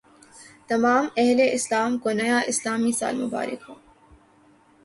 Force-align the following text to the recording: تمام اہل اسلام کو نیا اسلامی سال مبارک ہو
تمام 0.69 1.05
اہل 1.17 1.39
اسلام 1.57 1.91
کو 2.03 2.09
نیا 2.19 2.39
اسلامی 2.51 2.91
سال 2.99 3.15
مبارک 3.23 3.61
ہو 3.69 3.75